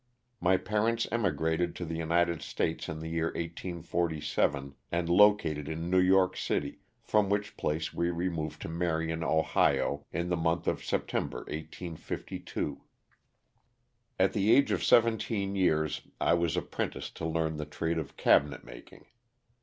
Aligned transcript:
My 0.39 0.57
parents 0.57 1.05
emigrated 1.11 1.75
to 1.75 1.85
the 1.85 1.93
United 1.97 2.41
States 2.41 2.89
in 2.89 3.01
the 3.01 3.07
year 3.07 3.27
1847, 3.35 4.73
and 4.91 5.07
located 5.09 5.69
in 5.69 5.91
New 5.91 5.99
York 5.99 6.35
city, 6.35 6.79
from 7.03 7.29
which 7.29 7.55
place 7.55 7.93
we 7.93 8.09
removed 8.09 8.63
to 8.63 8.67
Marion, 8.67 9.23
Ohio, 9.23 10.03
in 10.11 10.29
the 10.29 10.35
month 10.35 10.65
of 10.67 10.83
September, 10.83 11.41
1852. 11.41 12.81
At 14.17 14.33
the 14.33 14.51
age 14.51 14.71
of 14.71 14.83
seventeen 14.83 15.55
years 15.55 16.01
I 16.19 16.33
was 16.33 16.57
apprenticed 16.57 17.15
to 17.17 17.25
learn 17.27 17.57
the 17.57 17.65
trade 17.65 17.99
of 17.99 18.17
cabinet 18.17 18.63
making. 18.63 19.05